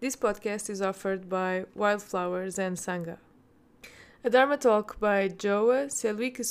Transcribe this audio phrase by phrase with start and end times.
[0.00, 3.18] This podcast is offered by Wildflowers and Sangha.
[4.24, 6.42] A Dharma talk by Joa, celui que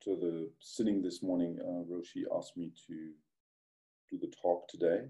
[0.00, 3.12] After the sitting this morning, uh, Roshi asked me to
[4.10, 5.08] do the talk today.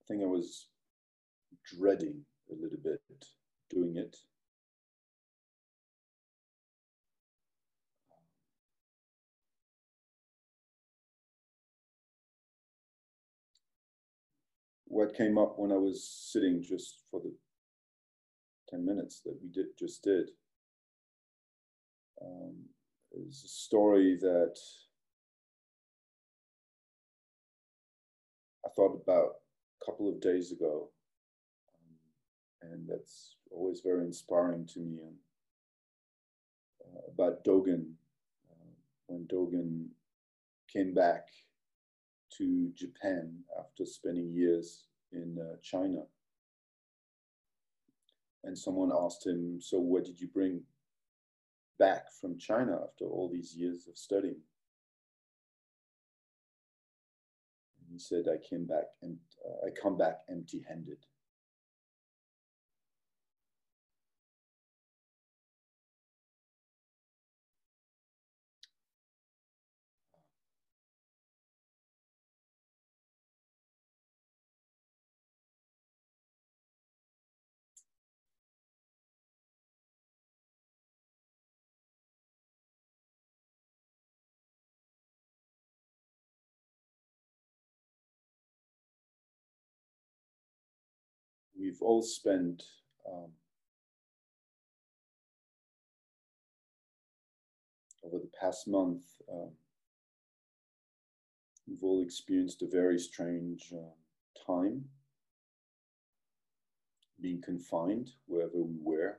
[0.00, 0.68] I think I was
[1.76, 3.00] dreading a little bit
[3.68, 4.16] doing it.
[14.90, 17.32] What came up when I was sitting just for the
[18.70, 20.30] 10 minutes that we did just did
[22.22, 22.54] um,
[23.12, 24.56] is a story that
[28.64, 29.28] I thought about
[29.80, 30.88] a couple of days ago.
[31.74, 34.98] Um, and that's always very inspiring to me.
[35.02, 35.16] And
[36.82, 37.92] uh, about Dogen,
[38.50, 38.74] uh,
[39.06, 39.88] when Dogen
[40.72, 41.26] came back
[42.38, 46.02] to Japan after spending years in uh, China.
[48.44, 50.62] And someone asked him, So, what did you bring
[51.78, 54.40] back from China after all these years of studying?
[57.80, 60.98] And he said, I came back and uh, I come back empty handed.
[91.58, 92.62] We've all spent
[93.06, 93.30] um,
[98.04, 99.50] over the past month, um,
[101.66, 104.84] we've all experienced a very strange uh, time
[107.20, 109.18] being confined wherever we were.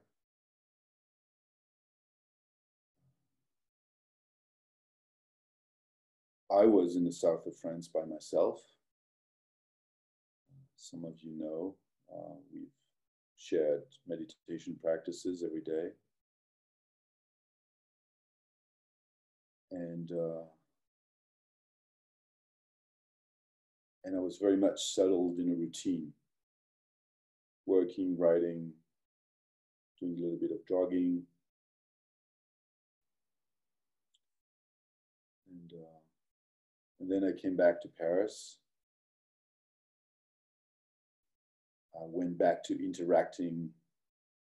[6.52, 8.62] I was in the south of France by myself.
[10.76, 11.76] Some of you know
[12.14, 12.68] uh, we've
[13.38, 15.90] shared meditation practices every day.
[19.72, 20.46] And uh,
[24.04, 26.12] and I was very much settled in a routine,
[27.68, 28.72] working, writing,
[30.00, 31.22] doing a little bit of jogging,
[35.52, 36.00] and uh,
[37.00, 38.58] and then I came back to Paris
[42.00, 43.70] I went back to interacting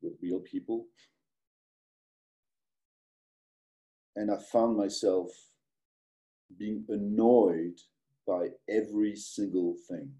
[0.02, 0.88] with real people.
[4.16, 5.30] And I found myself
[6.58, 7.80] being annoyed
[8.28, 10.12] by every single thing,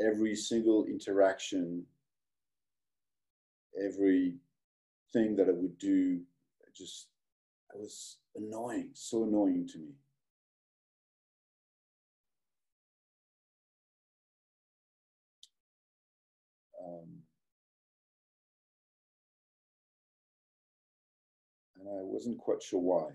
[0.00, 1.84] every single interaction,
[3.82, 4.36] every
[5.12, 6.20] thing that I would do,
[6.74, 7.08] just,
[7.74, 9.92] it was annoying, so annoying to me.
[21.86, 23.10] And I wasn't quite sure why.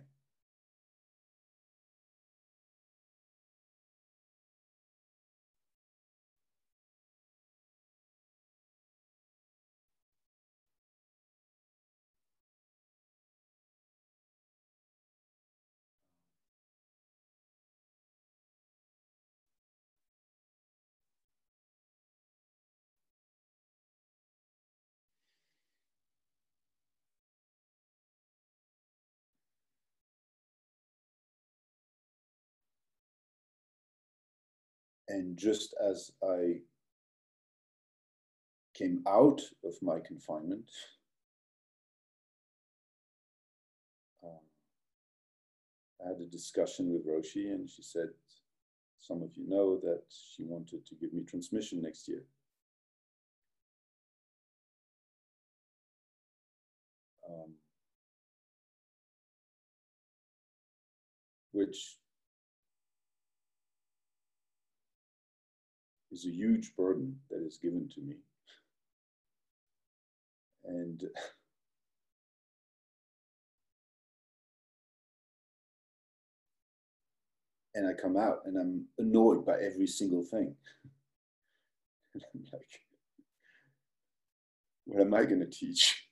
[35.09, 36.59] And just as I
[38.74, 40.69] came out of my confinement,
[44.24, 44.30] um,
[46.04, 48.09] I had a discussion with Roshi, and she said,
[49.00, 52.24] Some of you know that she wanted to give me transmission next year.
[57.30, 57.53] Um,
[61.53, 61.98] which
[66.17, 68.15] is a huge burden that is given to me.
[70.65, 71.03] And
[77.75, 80.55] and I come out and I'm annoyed by every single thing.
[82.15, 82.81] and I'm like,
[84.85, 86.06] what am I going to teach?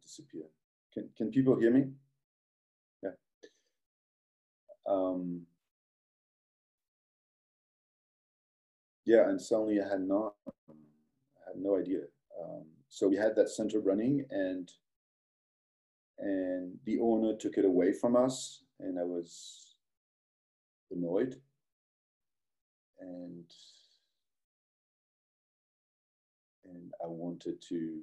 [0.00, 0.44] Disappear.
[0.92, 1.86] Can, can people hear me?
[3.02, 3.10] Yeah.
[4.88, 5.42] Um,
[9.04, 12.02] yeah, and suddenly I had not, I had no idea.
[12.40, 14.70] Um, so we had that center running and
[16.18, 19.76] and the owner took it away from us and I was
[20.90, 21.36] annoyed
[23.00, 23.44] and
[26.64, 28.00] and I wanted to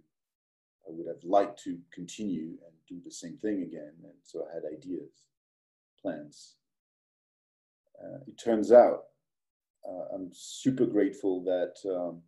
[0.87, 3.93] I would have liked to continue and do the same thing again.
[4.03, 5.25] And so I had ideas,
[6.01, 6.55] plans.
[8.01, 9.03] Uh, it turns out
[9.87, 12.21] uh, I'm super grateful that um,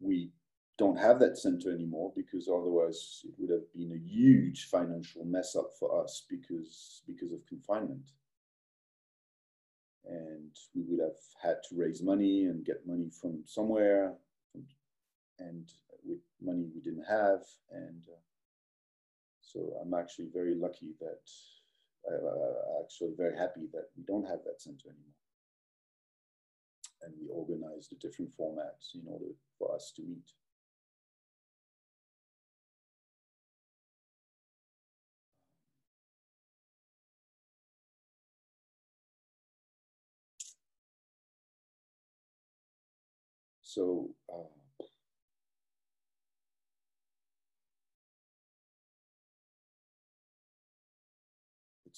[0.00, 0.30] we
[0.78, 5.54] don't have that center anymore because otherwise it would have been a huge financial mess
[5.54, 8.10] up for us because because of confinement
[10.06, 14.14] and we would have had to raise money and get money from somewhere
[15.38, 15.70] and
[16.04, 17.42] with money we didn't have.
[17.70, 18.20] And uh,
[19.40, 21.28] so I'm actually very lucky that
[22.08, 25.18] am actually very happy that we don't have that center anymore.
[27.02, 30.30] And we organized the different formats in order for us to meet.
[43.62, 44.61] So uh,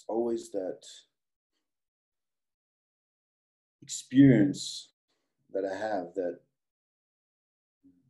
[0.08, 0.80] always that
[3.82, 4.88] experience
[5.52, 6.40] that I have that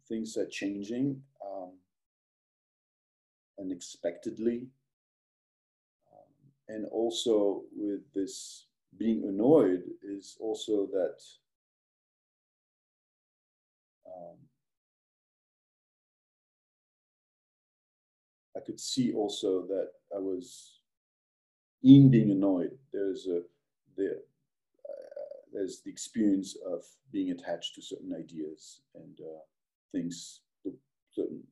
[0.09, 1.73] things are changing um,
[3.59, 4.69] unexpectedly.
[6.13, 6.33] Um,
[6.69, 11.19] and also with this being annoyed is also that
[14.07, 14.37] um,
[18.57, 20.74] I could see also that I was
[21.85, 23.43] in being annoyed, there's a
[23.97, 24.17] there,
[24.89, 26.83] uh, there's the experience of
[27.13, 29.41] being attached to certain ideas and uh,
[29.93, 30.75] things, the,
[31.13, 31.43] certain,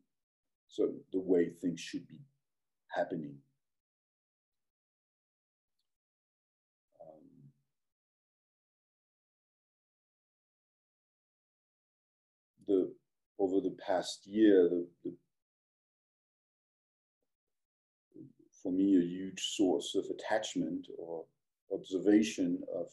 [0.69, 2.19] certain the way things should be
[2.89, 3.37] happening.
[7.01, 7.53] Um,
[12.67, 12.93] the
[13.39, 15.15] over the past year, the, the
[18.63, 21.25] for me a huge source of attachment or
[21.73, 22.89] observation of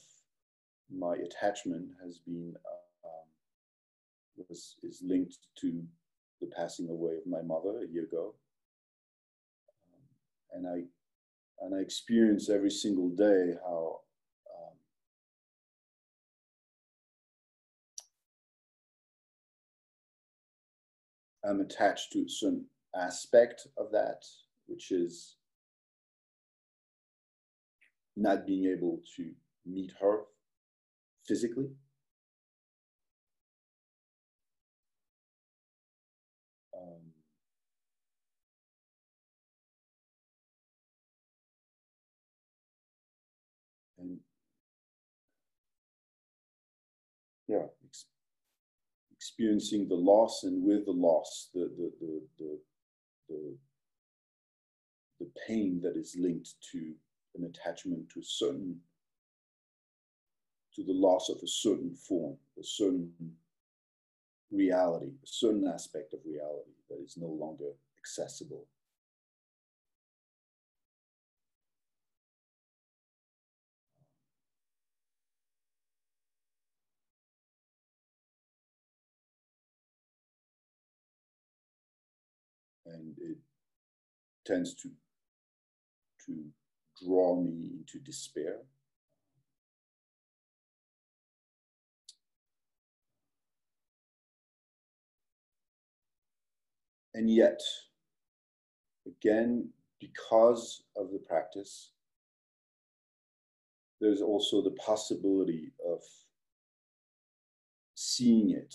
[0.91, 2.55] my attachment has been
[3.05, 3.27] um,
[4.49, 5.83] was is linked to
[6.41, 8.33] the passing away of my mother a year ago.
[9.93, 13.99] Um, and i and i experience every single day how
[21.43, 24.23] um, i'm attached to some aspect of that
[24.67, 25.35] which is
[28.19, 29.31] not being able to
[29.65, 30.23] meet her
[31.25, 31.69] physically.
[36.77, 37.13] Um,
[43.97, 44.19] and
[47.47, 48.05] yeah, ex
[49.11, 52.59] experiencing the loss and with the loss, the, the, the, the,
[53.29, 53.57] the,
[55.19, 56.93] the pain that is linked to
[57.39, 58.79] an attachment to certain,
[60.75, 63.11] to the loss of a certain form, a certain
[64.51, 68.65] reality, a certain aspect of reality that is no longer accessible.
[82.85, 83.37] And it
[84.45, 84.89] tends to,
[86.25, 86.33] to
[87.03, 88.57] draw me into despair.
[97.13, 97.59] And yet,
[99.05, 101.91] again, because of the practice,
[103.99, 105.99] there's also the possibility of
[107.95, 108.73] seeing it,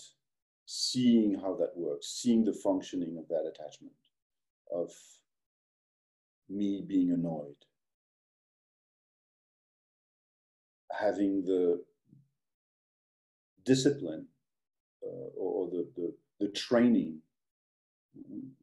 [0.67, 3.93] seeing how that works, seeing the functioning of that attachment,
[4.71, 4.91] of
[6.47, 7.55] me being annoyed,
[10.99, 11.81] having the
[13.65, 14.27] discipline
[15.03, 17.19] uh, or, the, the, the training.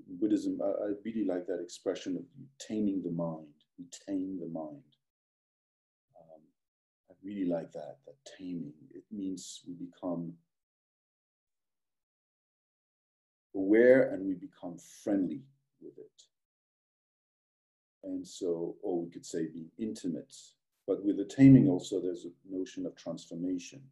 [0.08, 2.22] Buddhism, I, I, really like that expression of
[2.58, 3.48] taming the mind.
[3.76, 4.82] You tame the mind.
[6.16, 6.40] Um,
[7.10, 8.72] I really like that, that taming.
[8.94, 10.32] It means we become
[13.54, 15.42] aware and we become friendly
[15.80, 16.22] with it.
[18.04, 20.34] And so, or we could say being intimate.
[20.86, 23.82] But with the taming also, there's a notion of transformation.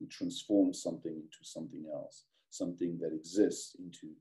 [0.00, 4.14] We transform something into something else, something that exists into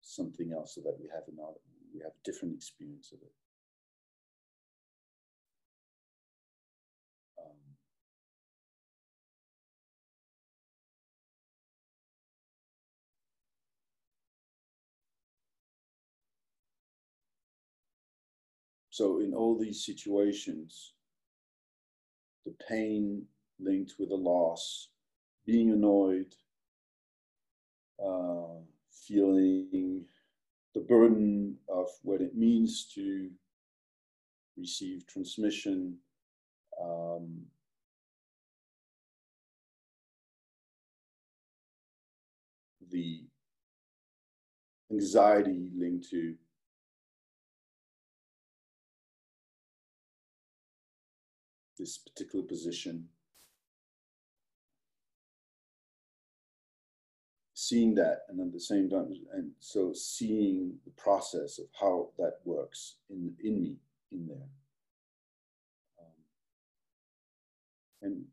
[0.00, 1.58] something else so that we have another,
[1.92, 3.32] we have a different experience of it.
[7.38, 7.56] Um,
[18.88, 20.94] so, in all these situations,
[22.44, 23.24] the pain
[23.60, 24.88] linked with the loss,
[25.46, 26.34] being annoyed,
[28.04, 30.04] uh, feeling
[30.74, 33.30] the burden of what it means to
[34.56, 35.96] receive transmission.
[36.80, 37.42] Um,
[42.90, 43.24] the
[44.90, 46.34] anxiety linked to
[51.78, 53.08] this particular position.
[57.54, 62.38] Seeing that, and at the same time, and so seeing the process of how that
[62.44, 63.76] works in in me,
[64.12, 64.48] in there.
[65.98, 66.12] Um,
[68.02, 68.24] and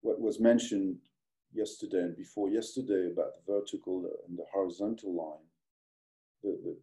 [0.00, 0.96] what was mentioned
[1.52, 5.46] yesterday and before yesterday about the vertical and the horizontal line,
[6.42, 6.76] the, the,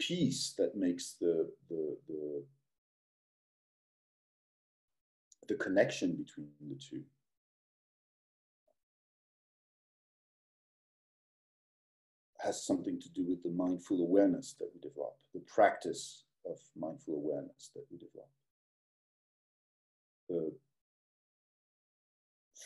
[0.00, 2.44] piece that makes the, the, the,
[5.48, 7.02] the connection between the two.
[12.42, 17.14] has something to do with the mindful awareness that we develop, the practice of mindful
[17.14, 18.30] awareness that we develop.
[20.28, 20.52] The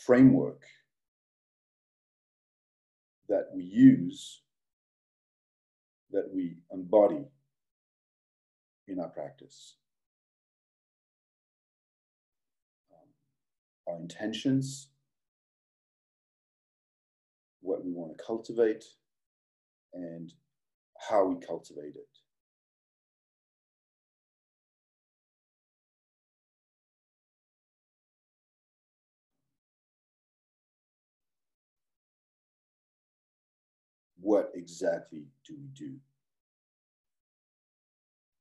[0.05, 0.63] framework
[3.27, 4.41] that we use
[6.15, 7.25] that we embody
[8.87, 9.75] in our practice.
[12.93, 14.89] Um, our intentions,
[17.61, 18.85] what we want to cultivate,
[19.93, 20.31] and
[21.09, 22.14] how we cultivate it.
[34.25, 35.93] What exactly do we do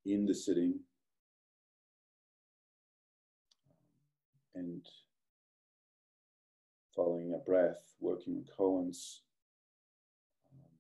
[0.07, 0.81] in the sitting
[4.55, 4.81] and
[6.97, 9.19] following a breath, working with koans.
[10.55, 10.71] Um,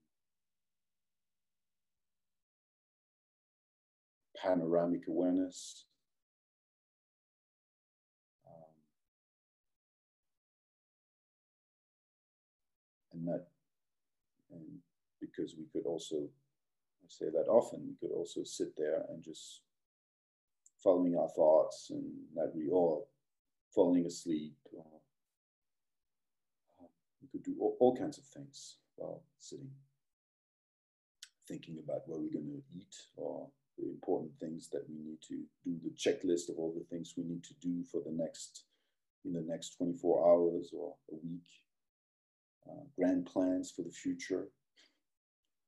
[4.42, 5.84] panoramic awareness.
[8.46, 8.72] Um,
[13.12, 13.48] and that
[15.34, 19.60] because we could also, I say that often, we could also sit there and just
[20.82, 23.08] following our thoughts and that we all
[23.74, 24.54] falling asleep.
[24.72, 24.84] Or,
[26.80, 26.86] uh,
[27.22, 29.70] we could do all, all kinds of things while sitting,
[31.48, 33.48] thinking about what we're going to eat or
[33.78, 37.24] the important things that we need to do, the checklist of all the things we
[37.24, 38.64] need to do for the next,
[39.24, 41.48] in the next 24 hours or a week,
[42.70, 44.48] uh, grand plans for the future.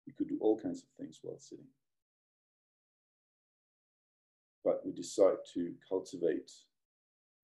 [0.06, 1.66] We could do all kinds of things while sitting.
[4.64, 6.50] But we decide to cultivate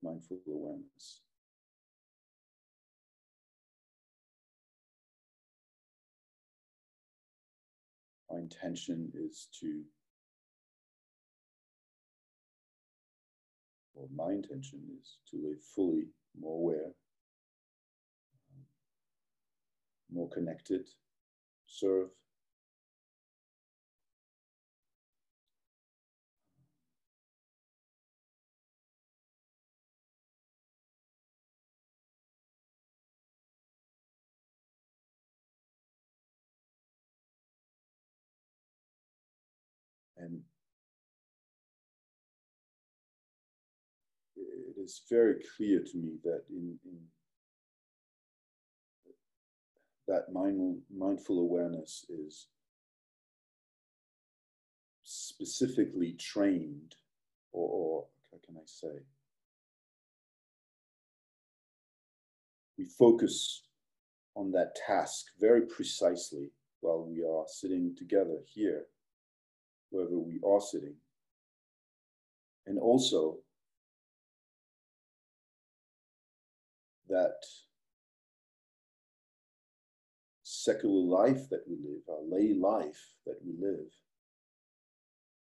[0.03, 1.21] mindful awareness.
[8.31, 9.83] Our intention is to,
[13.95, 16.07] or my intention is to live fully
[16.41, 16.95] more aware,
[18.51, 18.65] um,
[20.11, 20.89] more connected,
[21.67, 22.09] serve.
[44.83, 46.99] It is very clear to me that in, in
[50.09, 52.49] that mind, mindful awareness is
[55.05, 56.97] specifically trained,
[57.53, 59.05] or, or how can I say?
[62.77, 63.63] We focus
[64.35, 68.87] on that task very precisely while we are sitting together here,
[69.91, 70.97] wherever we are sitting.
[72.67, 73.39] And also
[77.13, 77.45] that
[80.43, 83.91] secular life that we live, our lay life that we live,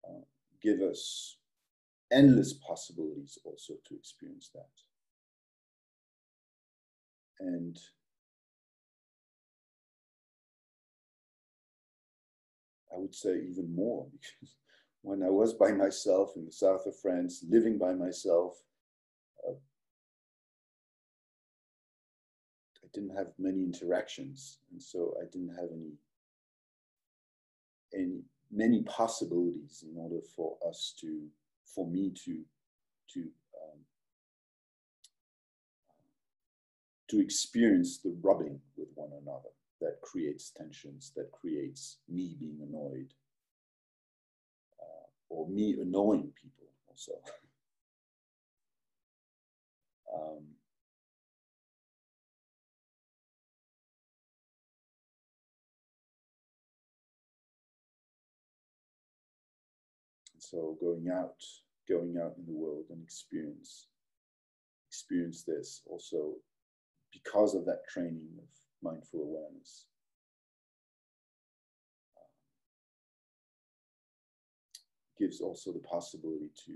[0.06, 0.25] uh,
[0.62, 1.38] give us
[2.12, 4.68] endless possibilities also to experience that.
[7.40, 7.78] And
[12.94, 14.54] I would say even more because
[15.02, 18.60] when I was by myself in the south of France, living by myself,
[22.96, 25.92] didn't have many interactions, and so I didn't have any
[27.94, 31.26] any many possibilities in order for us to,
[31.74, 32.40] for me to,
[33.12, 33.80] to um,
[37.08, 39.50] to experience the rubbing with one another
[39.80, 43.12] that creates tensions, that creates me being annoyed,
[44.80, 47.12] uh, or me annoying people also.
[50.14, 50.44] um,
[60.57, 61.42] so going out,
[61.87, 63.88] going out in the world and experience,
[64.88, 66.33] experience this also
[67.12, 68.49] because of that training of
[68.83, 69.85] mindful awareness.
[72.16, 72.23] Um,
[75.19, 76.73] gives also the possibility to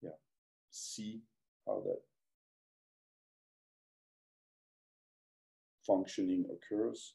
[0.00, 0.10] yeah,
[0.70, 1.22] see
[1.66, 2.02] how that
[5.84, 7.14] functioning occurs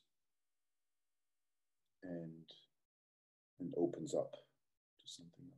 [2.03, 2.43] and
[3.61, 5.52] and opens up to something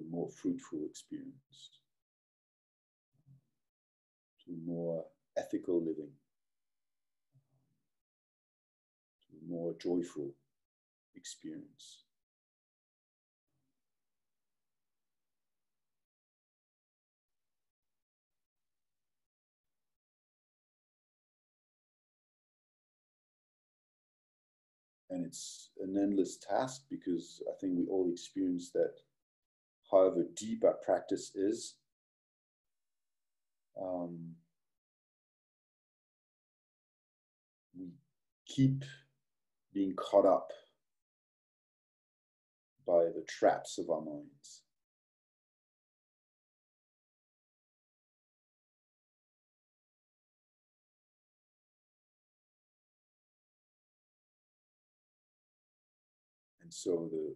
[0.00, 1.80] a more fruitful experience
[4.44, 5.04] to more
[5.36, 6.10] ethical living,
[9.22, 10.34] to a more joyful
[11.16, 12.04] experience.
[25.10, 28.94] And it's an endless task because I think we all experience that
[29.90, 31.74] however deep our practice is,
[33.80, 34.34] um,
[37.76, 37.88] we
[38.46, 38.84] keep
[39.72, 40.52] being caught up
[42.86, 44.62] by the traps of our minds.
[56.62, 57.34] And so the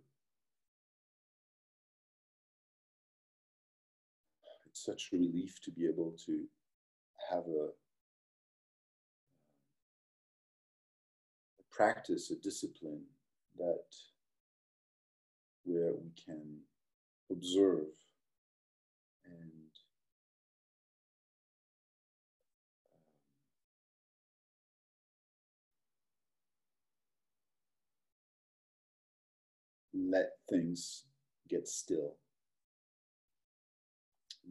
[4.84, 6.44] such relief to be able to
[7.30, 7.68] have a,
[11.58, 13.02] a practice, a discipline
[13.56, 13.84] that
[15.64, 16.58] where we can
[17.30, 17.86] observe
[19.24, 19.70] and
[29.94, 31.04] um, let things
[31.48, 32.16] get still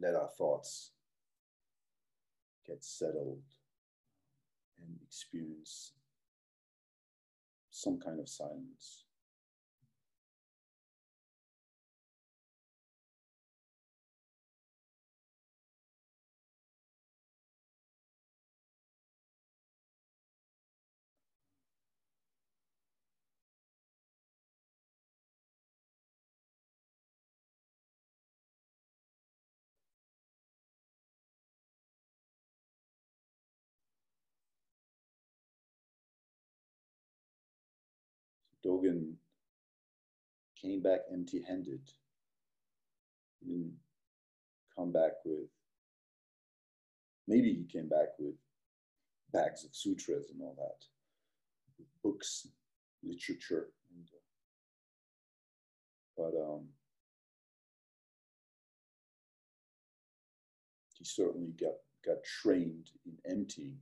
[0.04, 0.90] let our thoughts
[2.66, 3.40] get settled
[4.78, 5.92] and experience
[7.70, 9.03] some kind of silence.
[38.64, 39.14] Dogen
[40.60, 41.80] came back empty handed.
[43.40, 43.76] He didn't
[44.76, 45.48] come back with
[47.28, 48.34] maybe he came back with
[49.32, 52.46] bags of sutras and all that, books,
[53.02, 54.20] literature, and, uh,
[56.16, 56.68] but um,
[60.96, 61.74] he certainly got
[62.04, 63.76] got trained in emptying.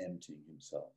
[0.00, 0.92] Emptying himself.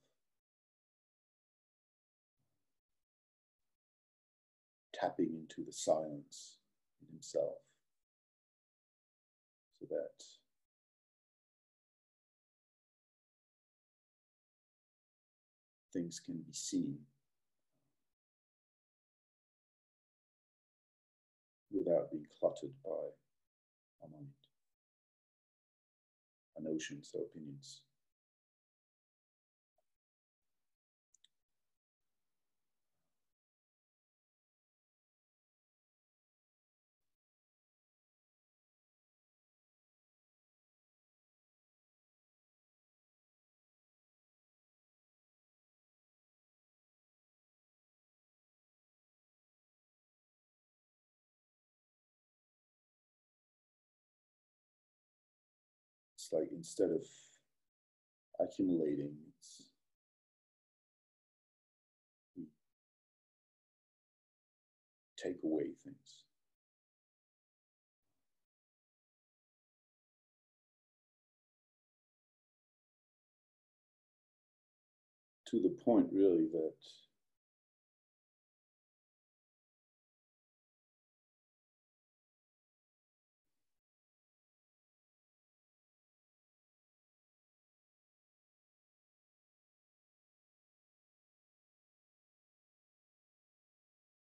[4.94, 6.58] Tapping into the silence
[7.02, 7.58] in himself
[9.80, 10.24] so that
[15.92, 16.98] things can be seen
[21.72, 24.28] without being cluttered by our mind,
[26.64, 27.82] notions, our opinions.
[56.32, 57.06] Like instead of
[58.40, 59.70] accumulating, it's
[62.38, 62.46] we
[65.18, 66.26] take away things.
[75.48, 76.74] To the point, really, that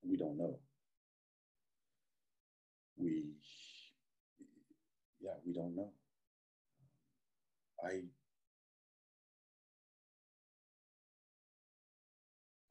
[0.09, 0.59] we don't know.
[2.97, 3.25] We,
[5.21, 5.92] yeah, we don't know.
[7.85, 8.03] I,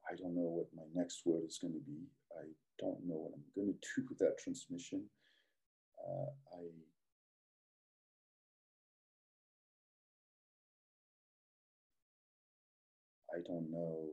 [0.10, 2.08] I don't know what my next word is going to be.
[2.38, 2.45] I
[2.80, 5.04] don't know what I'm going to do with that transmission.
[6.00, 6.63] Uh, I,
[13.38, 14.10] I don't know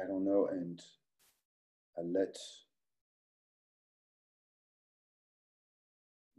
[0.00, 0.82] I don't know, and
[1.96, 2.36] I let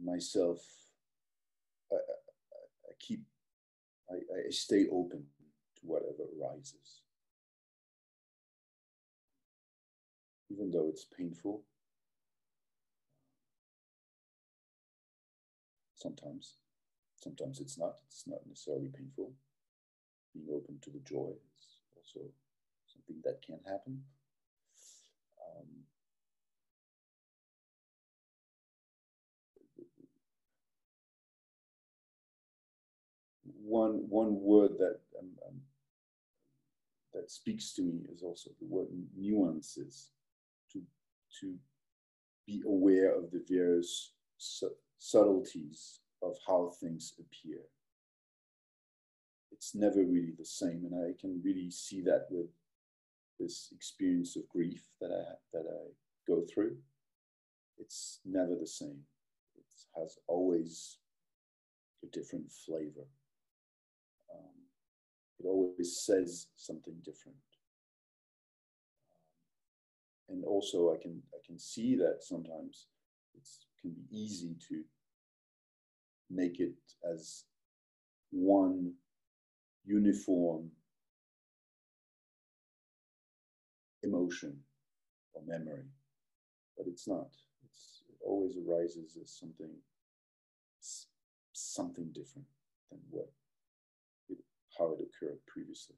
[0.02, 0.60] myself,
[1.90, 3.20] I, I, I keep,
[4.10, 5.24] I, I stay open
[5.76, 7.02] to whatever arises.
[10.50, 11.62] Even though it's painful,
[15.94, 16.56] sometimes,
[17.22, 19.32] sometimes it's not, it's not necessarily painful.
[20.34, 22.28] Being open to the joy is also
[23.06, 24.02] something that can happen.
[25.40, 25.66] Um,
[33.62, 35.60] one one word that um, um,
[37.14, 40.10] that speaks to me is also the word nuances.
[40.72, 40.82] To
[41.40, 41.54] to
[42.46, 47.60] be aware of the various su subtleties of how things appear.
[49.52, 52.48] It's never really the same, and I can really see that with
[53.38, 55.90] this experience of grief that I that I
[56.26, 56.76] go through,
[57.78, 59.00] it's never the same.
[59.56, 60.98] It has always
[62.02, 63.06] a different flavor.
[64.32, 64.56] Um,
[65.38, 67.36] it always says something different.
[70.28, 72.86] Um, and also, I can I can see that sometimes
[73.34, 73.46] it
[73.80, 74.82] can be easy to
[76.30, 76.74] make it
[77.12, 77.44] as
[78.30, 78.92] one
[79.84, 80.70] uniform
[84.06, 84.56] emotion
[85.34, 85.84] or memory,
[86.76, 87.28] but it's not.
[87.64, 89.70] It's, it always arises as something,
[91.52, 92.46] something different
[92.90, 93.30] than what
[94.28, 94.38] it,
[94.78, 95.96] how it occurred previously.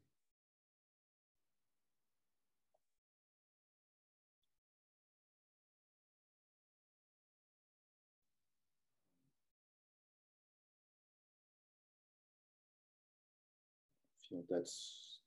[14.29, 15.19] Feel that's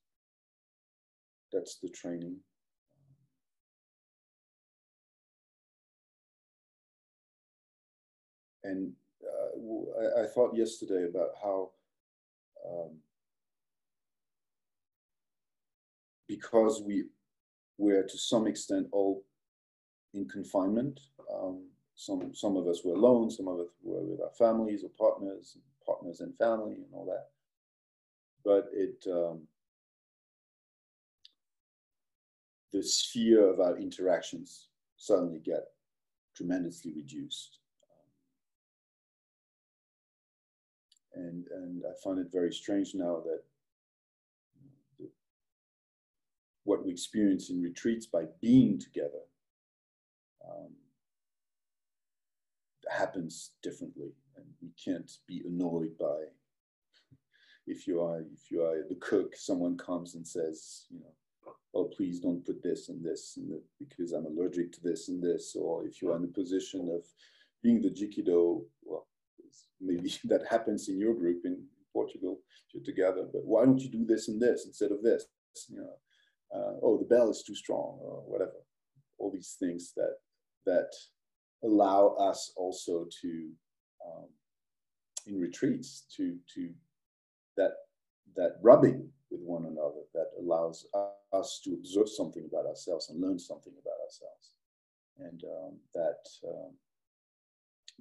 [1.52, 2.38] that's the training
[8.64, 8.94] and
[9.24, 11.72] uh, I, I, thought yesterday about how
[12.68, 12.98] um,
[16.28, 17.06] because we
[17.78, 19.24] were to some extent all
[20.14, 21.00] in confinement.
[21.34, 24.90] Um, some some of us were alone, some of us were with our families or
[24.98, 27.28] partners, and partners and family, and all that.
[28.44, 29.42] But it um,
[32.72, 35.66] the sphere of our interactions suddenly get
[36.36, 37.61] tremendously reduced.
[41.22, 43.42] And, and I find it very strange now that
[45.00, 45.10] the,
[46.64, 49.24] what we experience in retreats by being together
[50.48, 50.72] um,
[52.90, 54.14] happens differently.
[54.36, 56.26] And we can't be annoyed by
[57.68, 61.86] if you are if you are the cook, someone comes and says, you know, oh,
[61.86, 65.56] please don't put this and this and that because I'm allergic to this and this.
[65.56, 67.06] Or if you are in the position of
[67.64, 69.08] being the Jikido, well,
[69.80, 72.40] maybe that happens in your group in Portugal,
[72.74, 75.26] you're together, but why don't you do this and this instead of this?
[75.70, 75.94] You know,
[76.56, 78.64] uh, oh, the bell is too strong or whatever.
[79.18, 80.16] All these things that,
[80.66, 80.92] that
[81.64, 83.50] allow us also to,
[84.06, 84.28] um,
[85.28, 86.70] in retreats, to, to
[87.58, 87.74] that,
[88.36, 90.86] that rubbing with one another that allows
[91.34, 94.52] us to observe something about ourselves and learn something about ourselves.
[95.20, 96.72] And um, that um,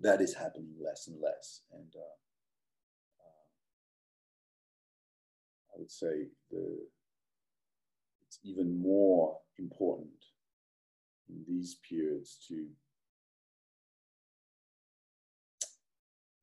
[0.01, 1.63] that is happening less and less.
[1.73, 2.17] And uh,
[3.21, 3.47] uh,
[5.75, 6.79] I would say the
[8.27, 10.09] it's even more important
[11.29, 12.67] in these periods to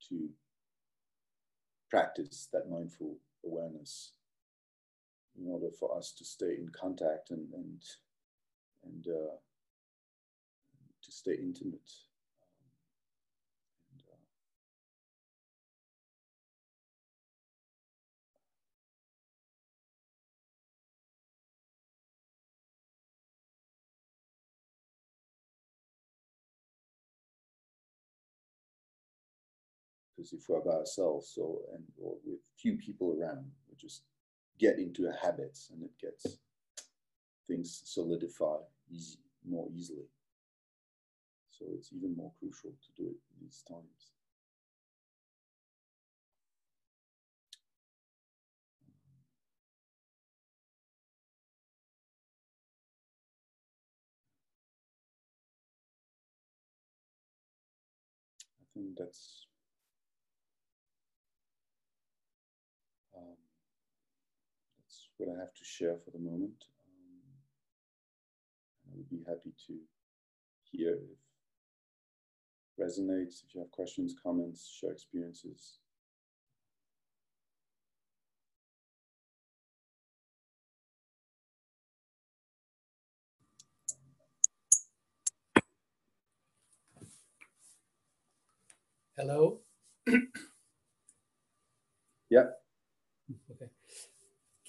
[0.09, 0.29] to
[1.89, 4.13] practice that mindful awareness
[5.39, 7.81] in order for us to stay in contact and and
[8.83, 9.35] and uh,
[11.03, 12.06] to stay intimate.
[30.17, 34.03] Because if we're by ourselves so and or with few people around we just
[34.59, 36.37] get into a habit and it gets
[37.47, 38.57] things solidify
[38.91, 40.07] easy more easily.
[41.51, 44.11] So it's even more crucial to do it these times.
[58.61, 59.47] I think that's
[63.17, 63.35] um,
[64.77, 66.65] that's what I have to share for the moment.
[66.87, 67.21] Um,
[68.85, 69.73] I would be happy to
[70.71, 71.19] hear if
[72.79, 75.79] resonates, if you have questions, comments, share experiences.
[89.17, 89.61] Hello.
[92.29, 92.43] yeah.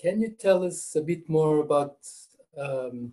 [0.01, 1.99] Can you tell us a bit more about
[2.57, 3.13] um,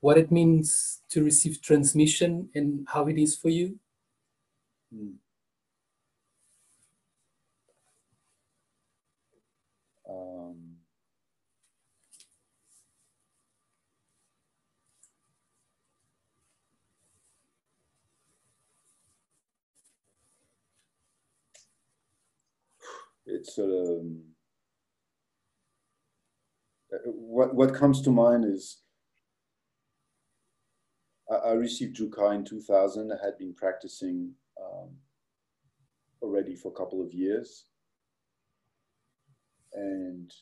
[0.00, 3.78] what it means to receive transmission and how it is for you?
[4.94, 5.14] Mm.
[23.26, 24.22] It's um,
[27.04, 28.82] what what comes to mind is
[31.30, 33.12] I, I received Jukai in 2000.
[33.12, 34.90] I had been practicing um,
[36.22, 37.66] already for a couple of years,
[39.72, 40.32] and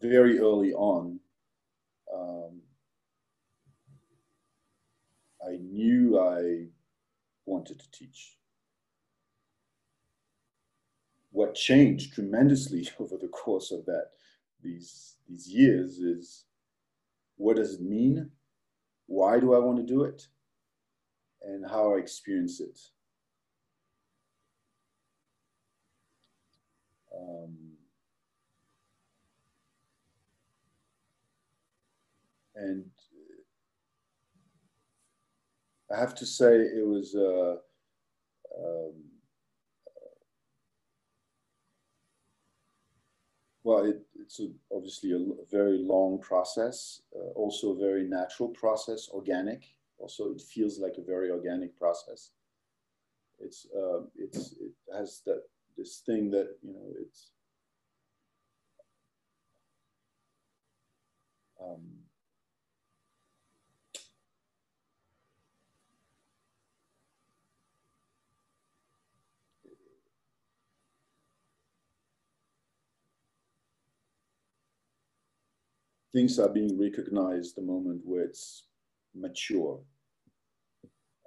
[0.00, 1.18] very early on,
[2.14, 2.60] um,
[5.46, 6.66] I knew I
[7.46, 8.36] wanted to teach
[11.34, 14.10] what changed tremendously over the course of that
[14.62, 16.44] these these years is
[17.36, 18.30] what does it mean?
[19.06, 20.28] Why do i want to do it?
[21.42, 22.80] And how i experience it.
[27.12, 27.56] Um,
[32.56, 32.84] and
[35.92, 37.56] i have to say it was uh,
[38.58, 39.13] um,
[43.64, 49.08] Well, it, it's a, obviously a, very long process, uh, also a very natural process,
[49.08, 49.64] organic.
[49.98, 52.32] Also, it feels like a very organic process.
[53.40, 55.42] It's uh, it's it has that
[55.78, 57.30] this thing that you know it's
[61.60, 62.03] um,
[76.14, 78.68] things are being recognized the moment where it's
[79.14, 79.80] mature.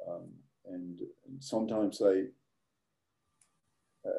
[0.09, 0.29] Um,
[0.65, 1.01] and,
[1.39, 2.23] sometimes I,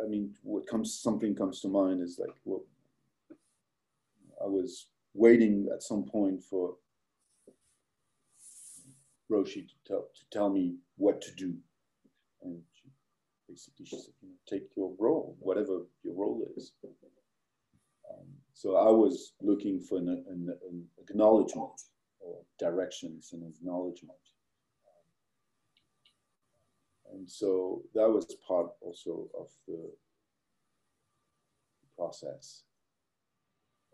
[0.04, 2.64] I mean, what comes, something comes to mind is like, well,
[4.40, 6.74] I was waiting at some point for
[9.32, 11.54] Roshi to tell, to tell me what to do.
[12.42, 12.90] And she,
[13.48, 16.72] basically she said, you know, take your role, whatever your role is.
[16.84, 18.26] Um,
[18.58, 21.80] so I was looking for an, an, an, acknowledgement
[22.18, 24.18] or directions and acknowledgement.
[27.12, 29.92] and so that was part also of the
[31.96, 32.64] process.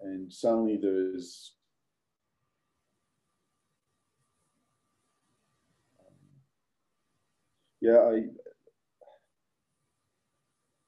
[0.01, 1.57] And suddenly there's
[7.83, 8.23] yeah, I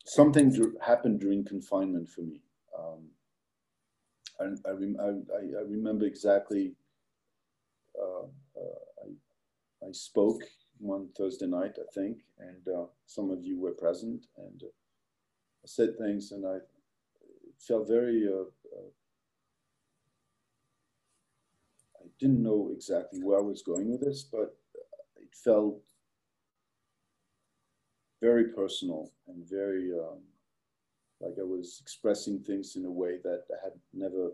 [0.06, 2.40] something happened during confinement for me.
[2.78, 3.10] Um,
[4.40, 6.74] I, I, I, remember exactly.
[7.98, 8.24] Uh,
[8.56, 10.42] uh, I, I spoke
[10.78, 15.66] one Thursday night, I think, and uh, some of you were present, and uh, I
[15.66, 16.58] said things, and I
[17.58, 18.26] felt very.
[18.28, 18.42] Uh,
[18.76, 18.90] uh,
[22.02, 24.56] I didn't know exactly where I was going with this, but
[25.16, 25.80] it felt
[28.20, 30.20] very personal and very um,
[31.20, 34.30] like I was expressing things in a way that I had never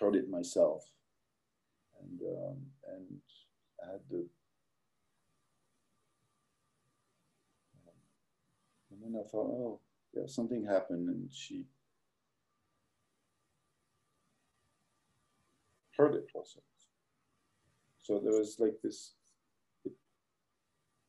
[0.00, 0.84] heard it myself,
[2.00, 2.56] and um,
[2.94, 3.20] and
[3.82, 4.26] I had the
[8.90, 9.80] and then I thought, oh
[10.14, 11.66] yeah, something happened, and she
[15.96, 16.60] heard it also.
[18.02, 19.12] So there was like this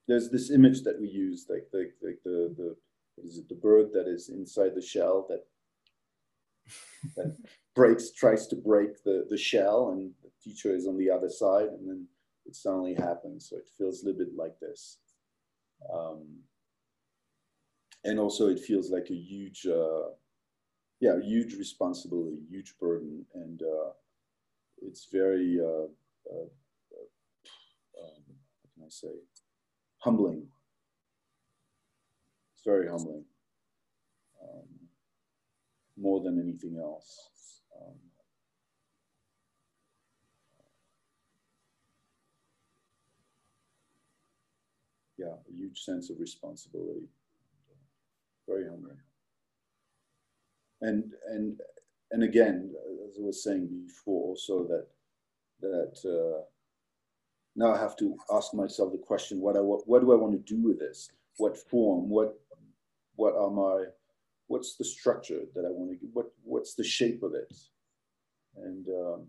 [0.08, 2.76] there's this image that we use, like like like the the
[3.24, 5.46] is it the bird that is inside the shell that
[7.16, 7.36] that
[7.76, 11.68] breaks tries to break the the shell and the teacher is on the other side
[11.68, 12.08] and then
[12.46, 13.50] it suddenly happens.
[13.50, 14.98] So it feels a little bit like this.
[15.94, 16.40] Um,
[18.04, 20.10] and also it feels like a huge uh,
[21.00, 23.92] yeah huge responsibility huge burden and uh,
[24.82, 25.88] it's very uh,
[26.32, 26.50] uh,
[26.96, 28.24] uh um,
[28.62, 29.16] what can i say
[30.00, 30.48] humbling.
[32.60, 33.24] It's very humbling,
[34.44, 34.68] um,
[35.98, 37.30] more than anything else.
[37.80, 37.96] Um,
[45.18, 47.08] yeah, a huge sense of responsibility.
[48.46, 48.98] Very humbling.
[50.82, 51.62] And and
[52.12, 52.74] and again,
[53.10, 54.88] as I was saying before, also that
[55.62, 56.44] that uh,
[57.56, 60.34] now I have to ask myself the question: What I what, what do I want
[60.34, 61.10] to do with this?
[61.38, 62.10] What form?
[62.10, 62.38] What
[63.20, 63.84] what are my
[64.48, 67.54] what's the structure that I want to what what's the shape of it?
[68.56, 69.28] And um,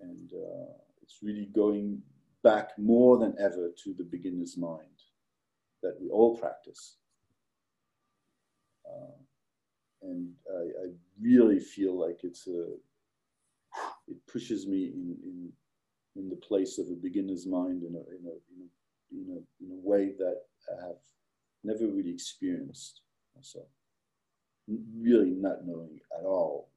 [0.00, 2.02] and uh, it's really going
[2.42, 4.98] back more than ever to the beginner's mind
[5.84, 6.96] that we all practice.
[8.84, 9.18] Uh,
[10.02, 10.86] and I, I,
[11.18, 12.64] really feel like it's a
[14.08, 15.52] it pushes me in, in
[16.16, 18.68] in the place of a beginner's mind in a, in a, in a,
[19.20, 20.38] in a, in a way that
[20.70, 21.00] I have
[21.64, 23.02] never really experienced
[23.36, 23.68] myself.
[24.68, 26.70] Really not knowing at all,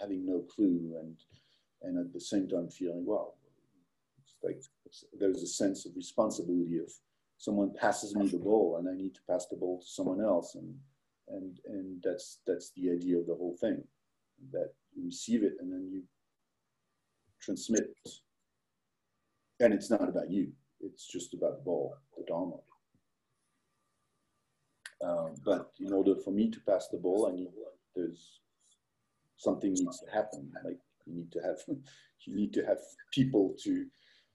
[0.00, 1.16] having no clue, and
[1.82, 3.36] and at the same time feeling, well,
[4.22, 6.90] it's like it's, there's a sense of responsibility of
[7.38, 10.54] someone passes me the ball and I need to pass the ball to someone else,
[10.56, 10.74] and
[11.28, 13.82] and and that's that's the idea of the whole thing,
[14.52, 16.02] that you receive it and then you
[17.40, 17.94] transmit
[19.60, 20.48] and it's not about you.
[20.80, 22.56] It's just about the ball, the Dharma.
[25.04, 27.48] Um, but in order for me to pass the ball, I need
[27.94, 28.40] there's
[29.36, 30.50] something needs to happen.
[30.64, 31.58] Like you need to have
[32.26, 32.78] you need to have
[33.12, 33.86] people to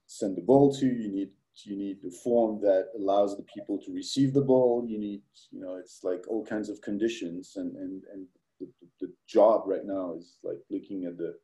[0.05, 0.86] send the ball to.
[0.86, 1.30] You need
[1.65, 4.86] you need the form that allows the people to receive the ball.
[4.88, 8.28] You need you know it's like all kinds of conditions and and and
[8.59, 11.36] the, the, the job right now is like looking at the.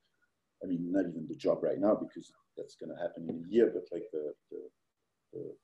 [0.63, 3.53] I mean, not even the job right now because that's going to happen in a
[3.53, 4.57] year, but like the, the,
[5.33, 5.55] the,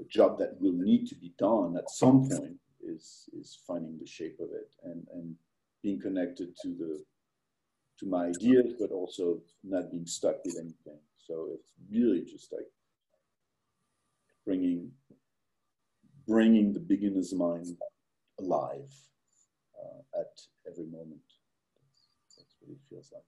[0.00, 4.06] the job that will need to be done at some point is is finding the
[4.06, 5.36] shape of it and and
[5.82, 7.04] being connected to the
[7.98, 10.98] to my ideas, but also not being stuck with anything.
[11.18, 12.70] So it's really just like
[14.46, 14.90] bringing
[16.26, 17.76] bringing the beginner's mind
[18.38, 18.92] alive
[19.78, 21.26] uh, at every moment.
[21.76, 23.22] That's, that's what it feels like.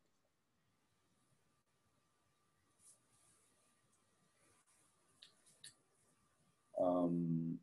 [6.80, 7.58] Um,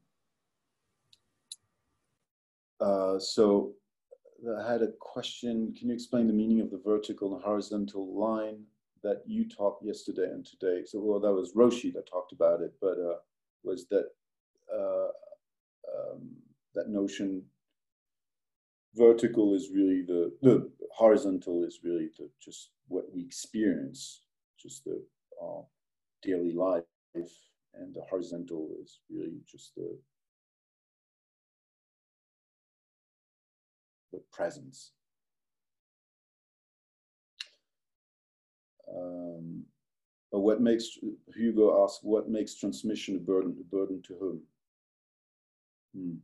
[2.80, 3.74] uh, so
[4.58, 5.74] I had a question.
[5.78, 8.64] Can you explain the meaning of the vertical and horizontal line
[9.04, 10.84] that you taught yesterday and today?
[10.86, 13.18] So, well, that was Roshi that talked about it, but uh,
[13.64, 14.10] was that
[14.74, 15.08] uh,
[15.94, 16.30] um,
[16.76, 17.44] that notion
[18.96, 24.22] vertical is really the the horizontal is really the just what we experience,
[24.60, 25.02] just the
[25.42, 25.62] uh,
[26.24, 26.84] daily life,
[27.74, 29.98] and the horizontal is really just the
[34.12, 34.92] the presence.
[38.92, 39.64] Um,
[40.32, 40.98] but what makes
[41.36, 43.56] Hugo ask what makes transmission a burden?
[43.60, 44.42] A burden to whom?
[45.96, 46.16] Hmm.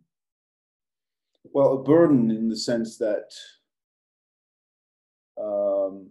[1.53, 3.31] Well, a burden in the sense that
[5.39, 6.09] um,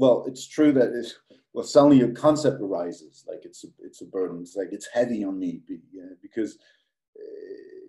[0.00, 1.12] well, it's true that it,
[1.52, 4.38] well, suddenly a concept arises, like it's a, it's a burden.
[4.40, 5.60] It's like it's heavy on me
[6.22, 6.56] because,
[7.18, 7.86] uh,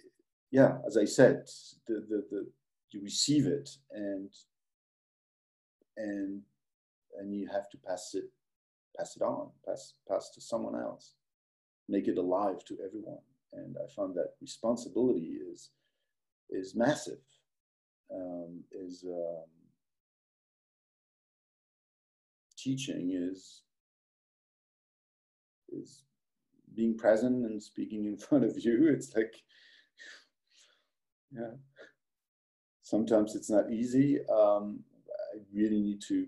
[0.51, 1.45] yeah, as I said,
[1.87, 2.47] the, the, the
[2.91, 4.29] you receive it and
[5.95, 6.41] and
[7.17, 8.25] and you have to pass it
[8.97, 11.13] pass it on, pass pass to someone else,
[11.87, 13.23] make it alive to everyone.
[13.53, 15.69] And I found that responsibility is
[16.49, 17.23] is massive.
[18.13, 19.45] Um, is um,
[22.61, 23.61] teaching is
[25.69, 26.03] is
[26.75, 28.89] being present and speaking in front of you.
[28.93, 29.33] It's like
[31.31, 31.55] yeah.
[32.83, 34.19] Sometimes it's not easy.
[34.29, 34.81] Um,
[35.33, 36.27] I really need to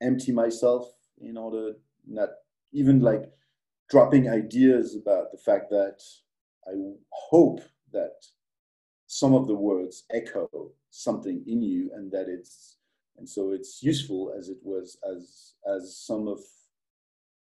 [0.00, 1.72] empty myself in order
[2.06, 2.30] not
[2.72, 3.24] even like
[3.90, 6.00] dropping ideas about the fact that
[6.66, 6.72] I
[7.10, 7.60] hope
[7.92, 8.14] that
[9.06, 10.48] some of the words echo
[10.90, 12.78] something in you and that it's
[13.18, 16.40] and so it's useful as it was as as some of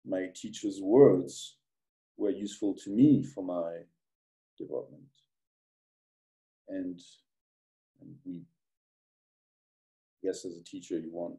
[0.07, 1.57] my teacher's words
[2.17, 3.81] were useful to me for my
[4.59, 5.03] development
[6.69, 7.01] and
[8.01, 8.43] and we
[10.23, 11.39] yes as a teacher you want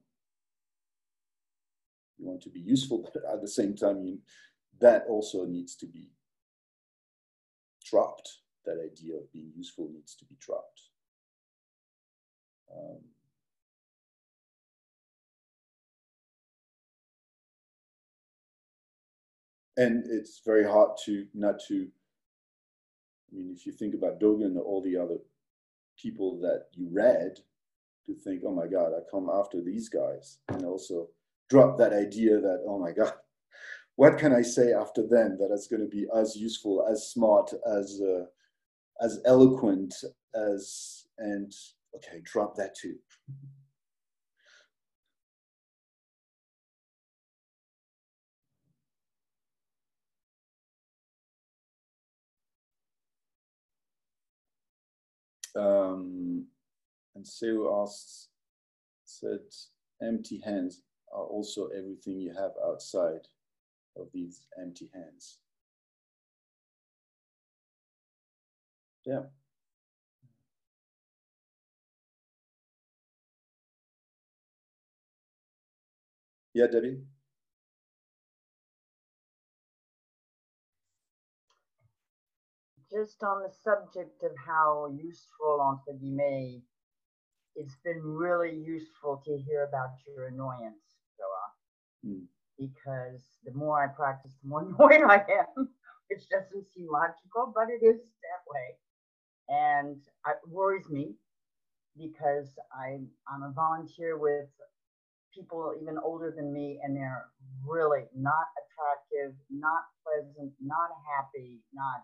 [2.18, 4.20] you want to be useful, but at the same time, you,
[4.80, 6.12] that also needs to be
[7.90, 8.30] dropped.
[8.66, 10.82] That idea of being useful needs to be dropped.
[12.76, 13.00] Um,
[19.78, 21.88] and it's very hard to not to.
[23.32, 25.18] I mean, if you think about Dogen or all the other
[25.98, 27.38] people that you read,
[28.06, 31.10] to think, oh my God, I come after these guys, and also
[31.50, 33.14] drop that idea that, oh my God,
[33.96, 37.52] what can I say after them that is going to be as useful, as smart,
[37.66, 38.26] as uh,
[39.02, 39.94] as eloquent
[40.34, 41.54] as and
[41.96, 42.96] okay, drop that too.
[55.56, 56.48] Um,
[57.16, 58.30] and Seu asks,
[59.06, 59.42] said,
[60.02, 60.84] empty hands
[61.14, 63.28] are also everything you have outside
[63.98, 65.40] of these empty hands.
[69.06, 69.26] Yeah.
[76.54, 77.04] Yeah, Debbie?
[82.96, 86.64] Just on the subject of how useful, entre guillemets,
[87.56, 90.80] it's been really useful to hear about your annoyance
[92.06, 92.22] mm.
[92.58, 95.68] because the more I practice, the more annoyed I am,
[96.10, 98.78] which doesn't seem logical, but it is that way.
[99.50, 101.16] And it worries me
[101.98, 104.48] because I, I'm a volunteer with
[105.34, 107.26] people even older than me, and they're
[107.68, 112.00] really not attractive, not pleasant, not happy, not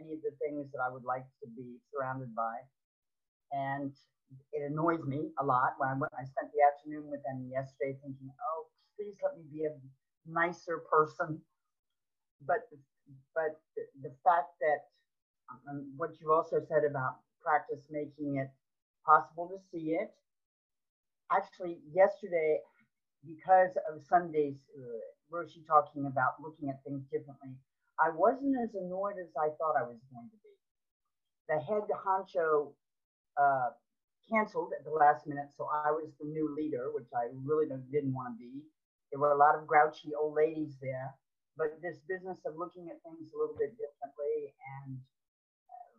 [0.00, 2.56] any of the things that I would like to be surrounded by.
[3.52, 3.92] And
[4.52, 7.96] it annoys me a lot when I, when I spent the afternoon with them yesterday
[8.02, 8.66] thinking, oh,
[8.96, 9.74] please let me be a
[10.26, 11.40] nicer person.
[12.46, 12.66] But
[13.34, 14.88] but the, the fact that
[15.68, 18.50] um, what you also said about practice making it
[19.04, 20.10] possible to see it.
[21.30, 22.58] Actually, yesterday,
[23.26, 27.52] because of Sunday's uh, Roshi talking about looking at things differently,
[28.00, 30.54] I wasn't as annoyed as I thought I was going to be.
[31.48, 32.72] The head honcho
[33.36, 33.70] uh,
[34.28, 38.14] canceled at the last minute, so I was the new leader, which I really didn't
[38.14, 38.64] want to be.
[39.12, 41.14] There were a lot of grouchy old ladies there,
[41.56, 44.98] but this business of looking at things a little bit differently and
[45.70, 45.94] um,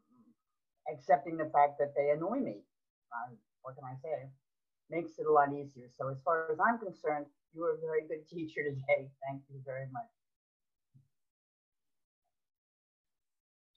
[0.91, 2.65] accepting the fact that they annoy me,
[3.13, 3.31] uh,
[3.61, 4.27] what can I say,
[4.89, 5.87] makes it a lot easier.
[5.95, 9.07] So as far as I'm concerned, you were a very good teacher today.
[9.23, 10.11] Thank you very much.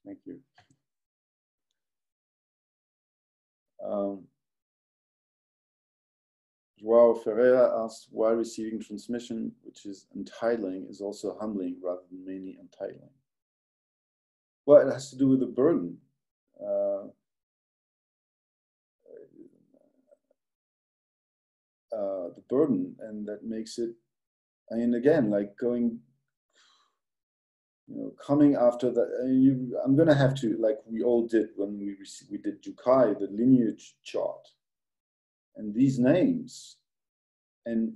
[0.09, 0.41] Thank you.
[3.85, 4.25] Um,
[6.81, 12.59] Joao Ferreira asked why receiving transmission, which is entitling, is also humbling rather than mainly
[12.59, 13.11] entitling.
[14.65, 15.99] Well, it has to do with the burden.
[16.59, 17.09] Uh,
[21.95, 23.91] uh, the burden, and that makes it.
[24.73, 26.01] I mean, again, like going,
[27.89, 29.09] you know, coming after that.
[29.27, 31.97] You, I'm gonna have to, like we all did when we
[32.31, 34.47] we did Jukai, the lineage chart,
[35.57, 36.77] and these names,
[37.67, 37.95] and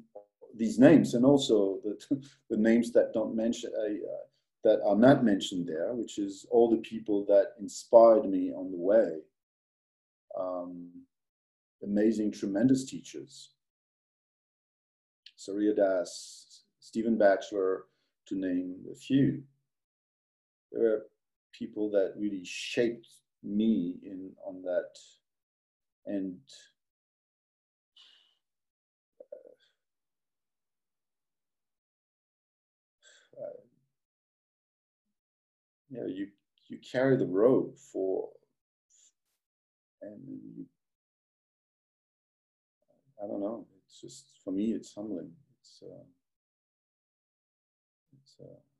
[0.56, 3.70] these names, and also the the names that don't mention.
[3.78, 4.06] Uh,
[4.64, 8.78] that are not mentioned there, which is all the people that inspired me on the
[8.78, 9.16] way.
[10.38, 10.88] Um,
[11.82, 13.50] amazing, tremendous teachers.
[15.36, 17.86] Surya Das, Stephen Batchelor,
[18.28, 19.42] to name a few.
[20.72, 21.02] There are
[21.52, 23.08] people that really shaped
[23.42, 24.96] me in on that
[26.06, 26.38] and
[33.38, 33.60] uh,
[35.90, 36.28] you know, you
[36.68, 38.30] you carry the robe for,
[40.00, 40.18] and
[40.56, 40.64] you,
[43.22, 43.66] I don't know.
[43.84, 45.32] It's just for me, it's humbling.
[45.60, 46.04] It's uh,
[48.14, 48.36] it's.
[48.40, 48.71] Uh,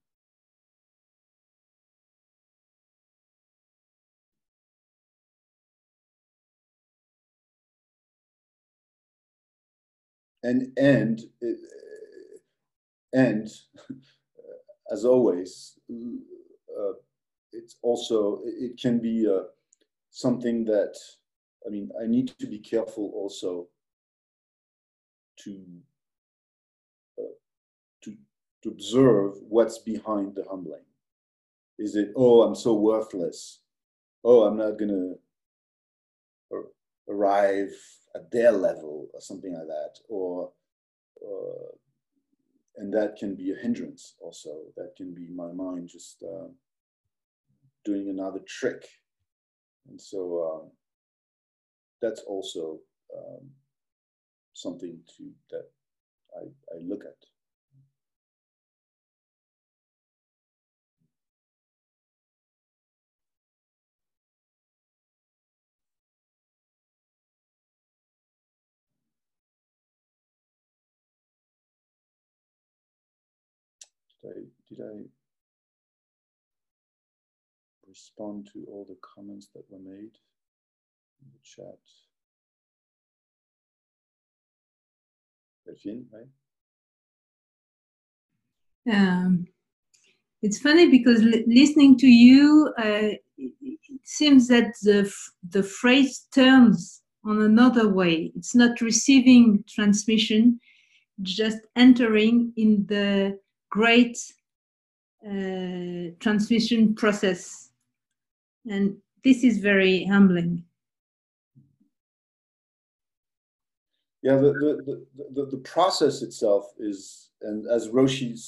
[10.42, 11.22] and and
[13.12, 13.48] and
[14.90, 16.92] as always uh,
[17.52, 19.44] it's also it can be uh,
[20.10, 20.94] something that
[21.66, 23.68] I mean I need to be careful also
[25.40, 25.64] to
[27.18, 27.34] uh,
[28.02, 28.16] to
[28.62, 30.84] to observe what's behind the humbling.
[31.78, 33.60] Is it oh I'm so worthless?
[34.24, 35.14] Oh I'm not gonna
[37.08, 37.74] arrive
[38.14, 40.50] at their level or something like that, or
[41.24, 41.76] uh,
[42.76, 44.50] and that can be a hindrance also.
[44.76, 46.48] That can be my mind just uh,
[47.84, 48.84] doing another trick.
[49.88, 50.70] And so um,
[52.00, 52.78] that's also
[53.16, 53.50] um,
[54.52, 55.68] something to that
[74.24, 75.02] I, did I
[77.88, 80.16] respond to all the comments that were made
[81.20, 81.78] in the chat?
[85.66, 86.28] Delphine, right?
[88.94, 89.46] Um,
[90.42, 95.12] it's funny because listening to you, uh, it seems that the,
[95.48, 98.32] the phrase turns on another way.
[98.34, 100.58] It's not receiving transmission,
[101.22, 103.38] just entering in the
[103.72, 104.18] great
[105.26, 107.70] uh, transmission process.
[108.68, 110.62] And this is very humbling.
[114.22, 114.52] Yeah, the,
[114.86, 118.38] the, the, the, process itself is, and as Roshi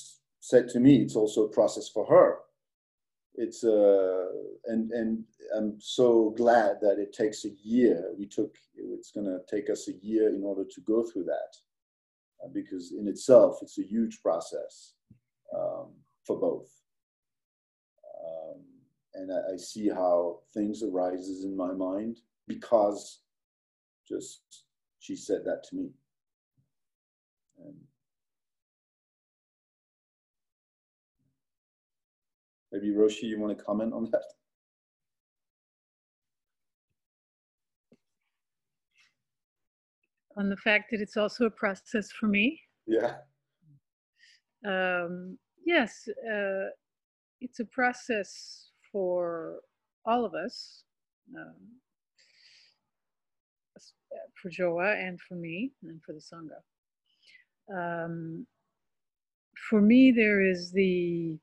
[0.41, 2.39] said to me, it's also a process for her.
[3.35, 4.27] It's uh,
[4.66, 5.25] and and
[5.57, 8.12] I'm so glad that it takes a year.
[8.16, 11.53] We took it's going to take us a year in order to go through that,
[12.45, 14.95] uh, because in itself it's a huge process
[15.53, 15.88] um,
[16.26, 16.70] for both.
[18.24, 18.62] Um,
[19.14, 22.18] and I, I, see how things arises in my mind
[22.49, 23.20] because
[24.09, 24.64] just
[24.99, 25.90] she said that to me.
[27.59, 27.74] And
[32.72, 34.24] maybe Roshi, you want to comment on that?
[40.36, 42.61] On the fact that it's also a process for me.
[42.86, 43.16] Yeah.
[44.64, 46.68] Um, yes, uh,
[47.40, 49.60] it's a process for
[50.06, 50.84] all of us,
[51.36, 51.54] um,
[54.40, 56.60] for Joa and for me and for the Sangha.
[57.74, 58.46] Um,
[59.70, 61.38] for me, there is the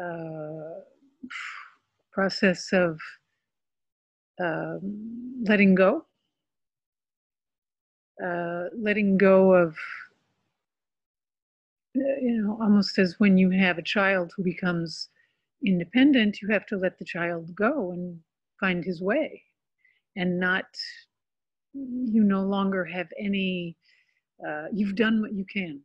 [0.00, 0.80] uh,
[2.12, 2.98] process of
[4.40, 6.06] um, letting go,
[8.24, 9.76] uh, letting go of
[11.94, 15.10] you know, almost as when you have a child who becomes
[15.66, 18.20] independent, you have to let the child go and
[18.60, 19.42] find his way
[20.16, 20.66] and not,
[21.74, 23.76] you no longer have any,
[24.46, 25.80] uh, you've done what you can.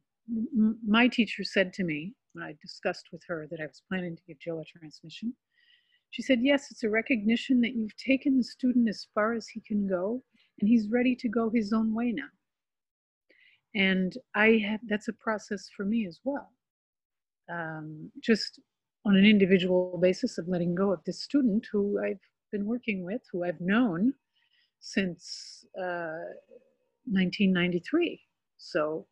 [0.58, 4.16] M- my teacher said to me when I discussed with her that I was planning
[4.18, 5.34] to give Joe a transmission,
[6.12, 9.62] She said, Yes, it's a recognition that you've taken the student as far as he
[9.62, 10.24] can go,
[10.60, 12.30] and he's ready to go his own way now.
[13.78, 16.51] And I have that's a process for me as well.
[17.49, 18.59] Um, just
[19.05, 22.19] on an individual basis of letting go of this student who I've
[22.51, 24.13] been working with, who I've known
[24.80, 26.25] since uh,
[27.05, 28.19] 1993.
[28.57, 29.05] So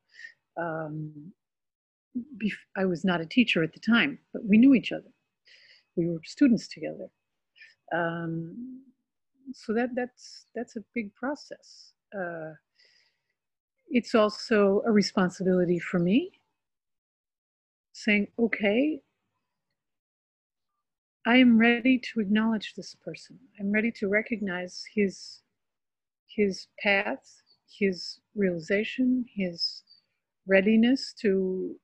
[0.59, 1.32] um,
[2.76, 5.11] I was not a teacher at the time, but we knew each other.
[5.95, 7.07] We were students together.
[7.93, 8.82] Um,
[9.53, 11.93] so that that's that's a big process.
[12.18, 12.53] Uh,
[13.89, 16.31] it's also a responsibility for me
[17.93, 18.99] saying, okay,
[21.25, 23.39] I am ready to acknowledge this person.
[23.59, 25.41] I'm ready to recognize his
[26.27, 27.41] his path,
[27.79, 29.83] his realization, his
[30.45, 31.75] readiness to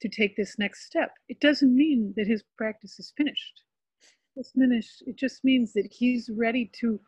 [0.00, 1.12] to take this next step.
[1.28, 3.62] It doesn't mean that his practice is finished.
[4.36, 5.02] It's finished.
[5.06, 6.98] It just means that he's ready to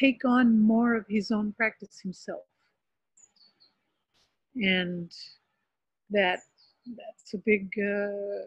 [0.00, 2.44] take on more of his own practice himself.
[4.62, 5.12] And
[6.10, 6.40] that
[6.96, 8.44] that's a big uh,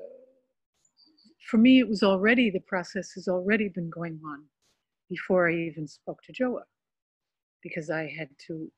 [1.49, 4.43] for me it was already the process has already been going on
[5.09, 6.64] before I even spoke to Joa
[7.62, 8.72] because I had to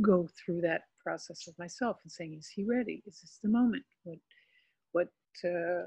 [0.00, 3.02] go through that process of myself and saying, is he ready?
[3.06, 3.84] Is this the moment?
[4.04, 4.18] What,
[4.92, 5.08] what
[5.44, 5.82] uh,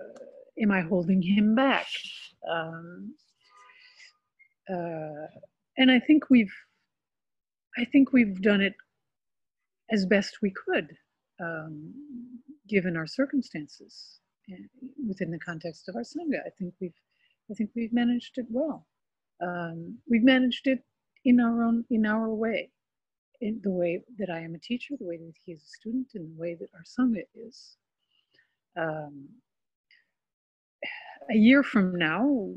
[0.61, 1.87] am I holding him back?
[2.49, 3.13] Um,
[4.69, 5.27] uh,
[5.77, 6.53] and I think we've,
[7.77, 8.73] I think we've done it
[9.91, 10.95] as best we could,
[11.39, 11.93] um,
[12.67, 14.19] given our circumstances
[14.51, 14.55] eh,
[15.07, 16.39] within the context of our sangha.
[16.45, 16.99] I think we've,
[17.49, 18.87] I think we've managed it well.
[19.41, 20.83] Um, we've managed it
[21.25, 22.69] in our own, in our way
[23.41, 26.11] in the way that I am a teacher, the way that he is a student,
[26.13, 27.75] and the way that our Sangha is.
[28.77, 29.27] Um,
[31.29, 32.49] a year from now,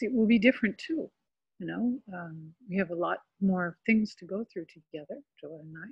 [0.00, 1.10] it will be different too.
[1.58, 5.74] You know, um, we have a lot more things to go through together, Joa and
[5.76, 5.88] I,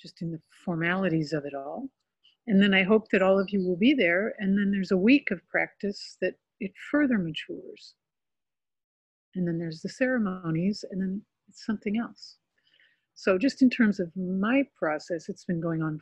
[0.00, 1.88] just in the formalities of it all.
[2.46, 4.34] And then I hope that all of you will be there.
[4.38, 7.94] And then there's a week of practice that it further matures.
[9.34, 12.36] And then there's the ceremonies, and then it's something else.
[13.14, 16.00] So just in terms of my process, it's been going on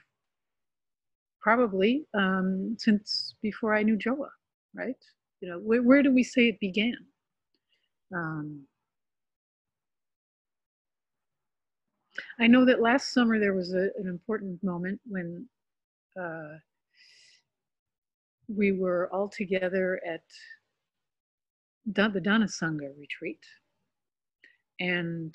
[1.41, 4.29] probably um, since before I knew Joa,
[4.75, 4.97] right?
[5.41, 6.97] You know, where, where do we say it began?
[8.15, 8.67] Um,
[12.39, 15.47] I know that last summer there was a, an important moment when
[16.20, 16.59] uh,
[18.49, 20.22] we were all together at
[21.87, 23.45] the Dana Sangha retreat.
[24.80, 25.35] And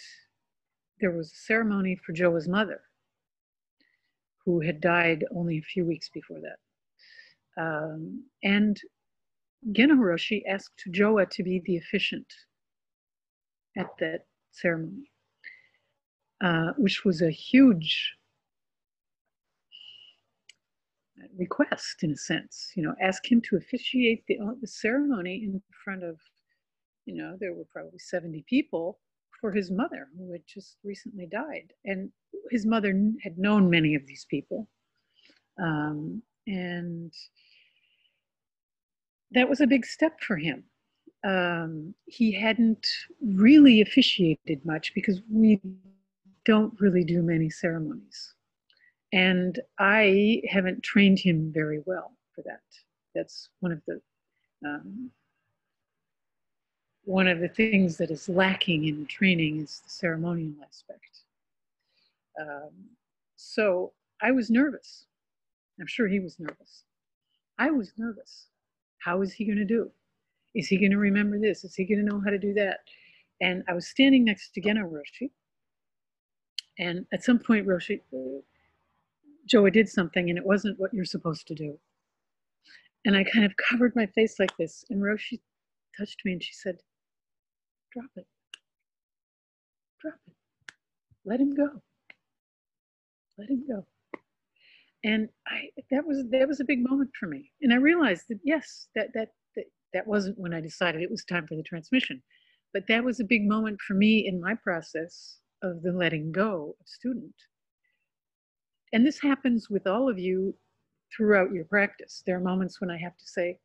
[1.00, 2.82] there was a ceremony for Joa's mother,
[4.46, 7.62] who had died only a few weeks before that.
[7.62, 8.80] Um, and
[9.72, 12.32] Gena Hiroshi asked Joa to be the officiant
[13.78, 15.12] at that ceremony,
[16.42, 18.16] uh, which was a huge
[21.38, 22.72] request in a sense.
[22.76, 26.20] You know, ask him to officiate the, the ceremony in front of,
[27.06, 29.00] you know, there were probably 70 people
[29.40, 31.74] for his mother, who had just recently died.
[31.86, 32.12] And
[32.52, 34.68] his mother had known many of these people.
[35.62, 37.14] Um, and
[39.32, 40.64] that was a big step for him.
[41.24, 42.88] Um, he hadn't
[43.22, 45.60] really officiated much because we
[46.50, 48.34] don't really do many ceremonies.
[49.14, 52.64] And I haven't trained him very well for that.
[53.14, 54.02] That's one of the
[54.66, 55.12] um,
[57.04, 61.22] one of the things that is lacking in training is the ceremonial aspect.
[62.42, 62.74] Um,
[63.36, 65.06] so I was nervous.
[65.80, 66.84] I'm sure he was nervous.
[67.60, 68.48] I was nervous.
[68.98, 69.92] How is he going to do?
[70.56, 71.64] Is he going to remember this?
[71.64, 72.80] Is he going to know how to do that?
[73.40, 75.30] And I was standing next to Gena Roshi.
[76.80, 78.00] And at some point, Roshi,
[79.46, 81.78] Joa did something and it wasn't what you're supposed to do.
[83.06, 84.86] And I kind of covered my face like this.
[84.90, 85.42] And Roshi
[85.98, 86.78] touched me and she said,
[87.92, 88.28] Drop it.
[90.02, 90.34] Drop it.
[91.26, 91.82] Let him go.
[93.38, 93.86] Let him go.
[95.04, 97.52] And I that was that was a big moment for me.
[97.62, 101.24] And I realized that yes, that that that, that wasn't when I decided it was
[101.24, 102.22] time for the transmission.
[102.74, 106.76] But that was a big moment for me in my process of the letting go
[106.80, 107.36] of student.
[108.94, 110.56] And this happens with all of you
[111.16, 112.24] throughout your practice.
[112.26, 113.60] There are moments when I have to say,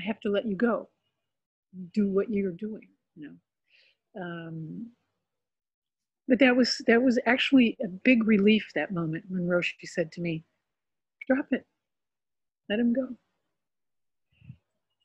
[0.00, 0.88] I have to let you go
[1.92, 4.90] do what you're doing you know um,
[6.28, 10.20] but that was that was actually a big relief that moment when roshi said to
[10.20, 10.44] me
[11.28, 11.66] drop it
[12.68, 13.08] let him go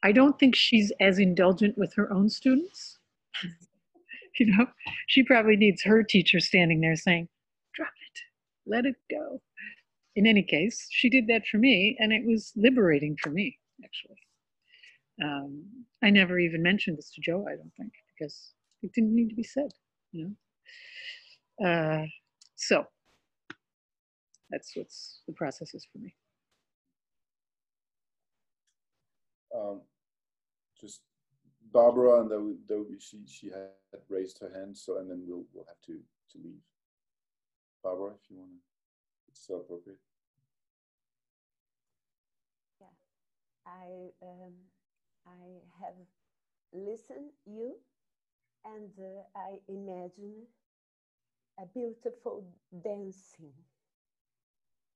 [0.02, 3.00] I don't think she's as indulgent with her own students.
[4.45, 4.67] you know,
[5.07, 7.27] she probably needs her teacher standing there saying,
[7.75, 8.19] drop it,
[8.65, 9.41] let it go.
[10.15, 14.17] In any case, she did that for me, and it was liberating for me, actually.
[15.23, 15.65] Um,
[16.01, 19.35] I never even mentioned this to Joe, I don't think, because it didn't need to
[19.35, 19.71] be said,
[20.11, 20.35] you
[21.59, 21.67] know.
[21.67, 22.05] Uh,
[22.55, 22.85] so
[24.49, 26.15] that's what's the process is for me.
[29.55, 29.81] Um,
[30.79, 31.01] just
[31.72, 34.78] Barbara, and then she she had raised her hand.
[34.78, 35.93] So and then we'll we'll have to
[36.32, 36.61] to leave.
[37.84, 38.57] Barbara, if you want to,
[39.30, 39.99] it's so appropriate.
[42.82, 42.88] Yeah,
[43.65, 44.53] I um,
[45.28, 45.95] I have
[46.74, 47.76] listened you,
[48.65, 50.47] and uh, I imagine
[51.59, 52.43] a beautiful
[52.84, 53.53] dancing,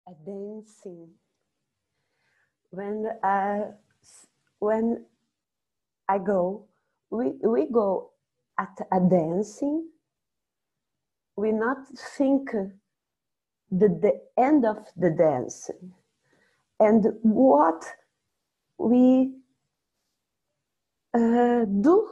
[0.07, 1.09] a dancing.
[2.71, 3.65] When I
[4.59, 5.05] when
[6.08, 6.66] I go,
[7.10, 8.12] we, we go
[8.60, 9.88] at a dancing,
[11.36, 11.78] we not
[12.18, 15.93] think the, the end of the dancing
[16.80, 17.84] and what
[18.78, 19.32] we
[21.14, 22.10] uh, do.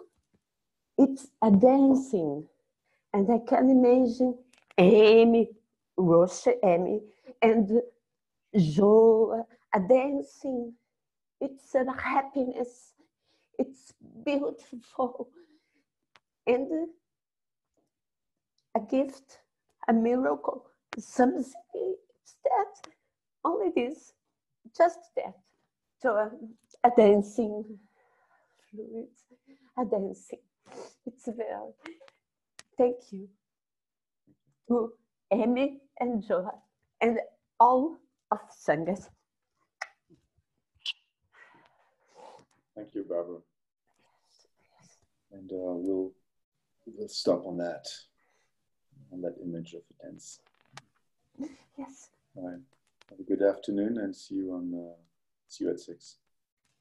[0.98, 2.48] It's a dancing.
[3.14, 4.38] And I can imagine
[4.78, 5.50] Amy,
[5.98, 7.02] Roche, Amy,
[7.42, 7.82] and
[8.58, 10.74] Joe, a dancing.
[11.42, 12.94] It's a happiness
[13.62, 13.93] it's
[14.26, 15.30] beautiful
[16.47, 16.89] and
[18.76, 19.39] a gift,
[19.88, 20.66] a miracle,
[20.99, 22.91] something it's that,
[23.45, 24.14] only this,
[24.76, 25.36] just that.
[26.01, 27.64] So um, a dancing
[28.72, 29.07] fluid,
[29.78, 30.39] a dancing.
[31.05, 31.74] It's very,
[32.78, 33.28] thank you
[34.70, 34.93] to
[35.32, 36.53] Amy and Joa
[37.01, 37.20] and
[37.59, 37.97] all
[38.32, 39.09] of Sanghas.
[42.76, 43.39] Thank you, Barbara.
[45.34, 46.11] And uh, we'll,
[46.86, 47.88] we'll stop on that,
[49.11, 50.39] on that image of a dance.
[51.77, 52.09] Yes.
[52.36, 52.59] All right.
[53.09, 54.95] Have a good afternoon and see you on uh,
[55.49, 56.17] see you at six.